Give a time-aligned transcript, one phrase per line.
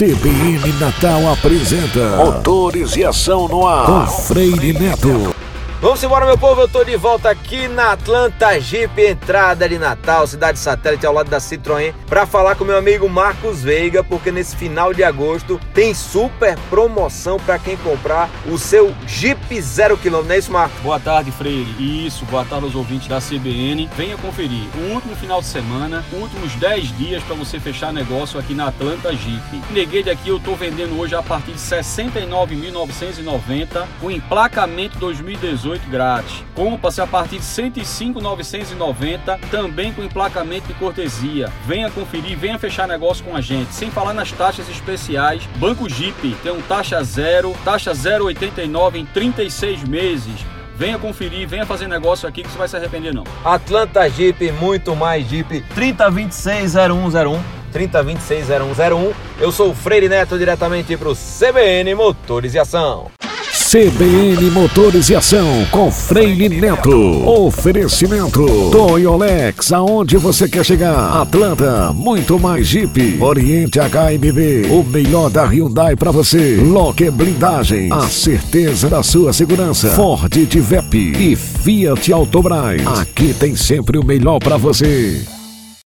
[0.00, 5.36] CBN Natal apresenta Motores e Ação no Ar com Freire Neto.
[5.80, 6.60] Vamos embora, meu povo.
[6.60, 11.30] Eu tô de volta aqui na Atlanta Jeep, entrada de Natal, cidade satélite ao lado
[11.30, 15.94] da Citroën, para falar com meu amigo Marcos Veiga, porque nesse final de agosto tem
[15.94, 20.78] super promoção para quem comprar o seu Jeep zero quilômetro, não é isso, Marcos?
[20.82, 21.74] Boa tarde, Freire.
[21.78, 23.88] Isso, boa tarde aos ouvintes da CBN.
[23.96, 28.52] Venha conferir o último final de semana, últimos 10 dias para você fechar negócio aqui
[28.52, 29.62] na Atlanta Jeep.
[29.70, 36.44] Neguei aqui, eu tô vendendo hoje a partir de 69.990, com emplacamento 2018 18 grátis.
[36.54, 41.50] Compra-se a partir de 105,990, também com emplacamento de cortesia.
[41.66, 43.72] Venha conferir, venha fechar negócio com a gente.
[43.72, 45.42] Sem falar nas taxas especiais.
[45.56, 50.44] Banco Jeep tem um taxa zero, taxa 0,89 em 36 meses.
[50.76, 53.24] Venha conferir, venha fazer negócio aqui que você vai se arrepender não.
[53.44, 55.62] Atlanta Jeep, muito mais Jeep.
[55.74, 57.38] 30260101.
[57.72, 59.12] 30260101.
[59.38, 63.19] Eu sou o Freire Neto, diretamente para o CBN Motores e Ação.
[63.70, 67.24] CBN Motores e Ação com Freire Neto.
[67.24, 71.22] Oferecimento Toyolex, aonde você quer chegar?
[71.22, 73.22] Atlanta, muito mais Jeep.
[73.22, 76.56] Oriente HMB, o melhor da Hyundai para você.
[76.56, 79.90] Locker Blindagem, a certeza da sua segurança.
[79.90, 82.84] Ford Divep e Fiat Autobras.
[82.98, 85.24] Aqui tem sempre o melhor para você.